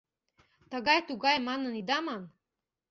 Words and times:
«Тыгай-тугай» 0.71 1.37
манын 1.47 1.73
ида 1.81 1.99
ман: 2.05 2.23